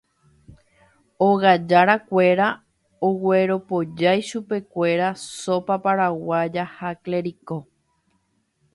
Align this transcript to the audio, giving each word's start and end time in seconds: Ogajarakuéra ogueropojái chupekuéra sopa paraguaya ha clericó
Ogajarakuéra 1.27 2.47
ogueropojái 3.07 4.19
chupekuéra 4.29 5.09
sopa 5.41 5.75
paraguaya 5.83 6.63
ha 6.75 6.89
clericó 7.03 7.57